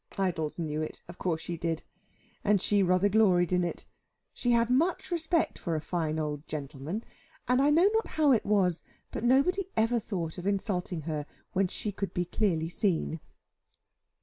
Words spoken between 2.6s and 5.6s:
rather gloried in it. She had much respect